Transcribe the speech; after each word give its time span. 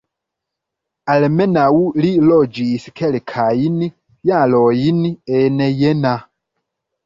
Almenaŭ 1.15 1.65
li 2.05 2.15
loĝis 2.31 2.89
kelkajn 3.03 3.77
jarojn 4.33 5.07
en 5.45 5.65
Jena. 5.85 6.19